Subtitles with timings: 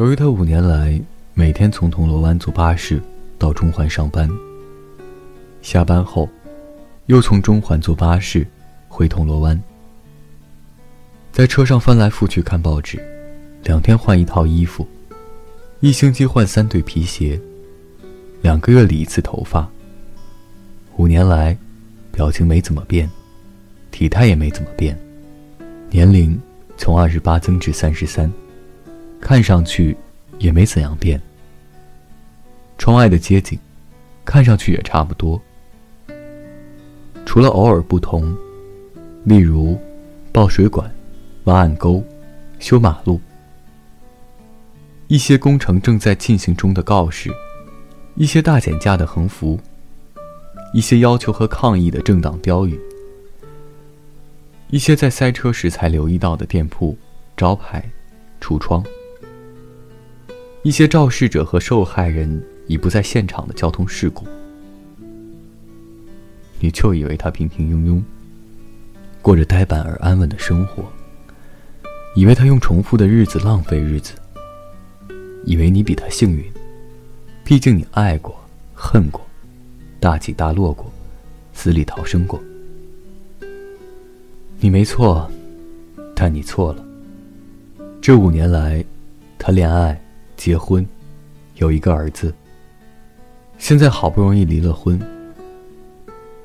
[0.00, 0.98] 由于他五年来
[1.34, 2.98] 每天从铜锣湾坐巴士
[3.38, 4.26] 到中环上班，
[5.60, 6.26] 下班后
[7.04, 8.46] 又从中环坐巴士
[8.88, 9.62] 回铜锣湾，
[11.30, 12.98] 在车上翻来覆去看报纸，
[13.62, 14.88] 两天换一套衣服，
[15.80, 17.38] 一星期换三对皮鞋，
[18.40, 19.68] 两个月理一次头发。
[20.96, 21.54] 五年来，
[22.10, 23.06] 表情没怎么变，
[23.90, 24.98] 体态也没怎么变，
[25.90, 26.40] 年龄
[26.78, 28.32] 从二十八增至三十三，
[29.20, 29.96] 看上去
[30.38, 31.20] 也没怎样变。
[32.78, 33.58] 窗外的街景，
[34.24, 35.40] 看上去也差不多，
[37.26, 38.36] 除了偶尔不同，
[39.24, 39.78] 例如
[40.32, 40.90] 爆水管、
[41.44, 42.02] 挖暗沟、
[42.58, 43.20] 修马路，
[45.08, 47.30] 一些工程正在进行中的告示，
[48.14, 49.58] 一些大减价的横幅。
[50.72, 52.78] 一些要求和抗议的政党标语，
[54.68, 56.96] 一些在塞车时才留意到的店铺
[57.36, 57.84] 招牌、
[58.40, 58.80] 橱窗，
[60.62, 64.26] 一些肇事者和受害人已不在现场的交通事故，
[66.60, 68.02] 你就以为他平平庸庸，
[69.22, 70.84] 过着呆板而安稳的生活，
[72.14, 74.12] 以为他用重复的日子浪费日子，
[75.46, 76.44] 以为你比他幸运，
[77.42, 78.38] 毕竟你爱过，
[78.74, 79.26] 恨过。
[79.98, 80.90] 大起大落过，
[81.54, 82.38] 死里逃生过。
[84.58, 85.30] 你没错，
[86.14, 86.84] 但你错了。
[88.00, 88.82] 这五年来，
[89.38, 89.98] 他恋爱、
[90.40, 90.88] 结婚，
[91.56, 92.34] 有一个儿子。
[93.58, 94.98] 现在好不容易离了婚。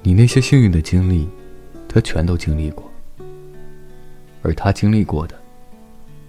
[0.00, 1.28] 你那些幸运的经历，
[1.88, 2.88] 他全都经历过，
[4.42, 5.36] 而他经历过的，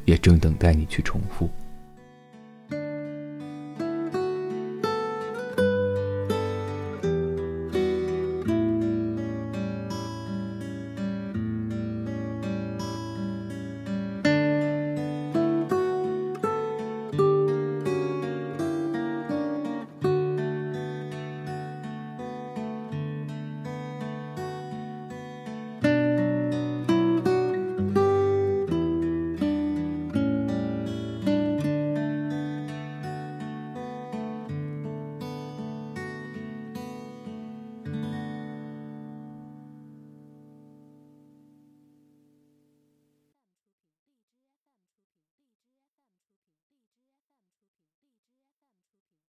[0.06, 1.48] 也正等待你去重复。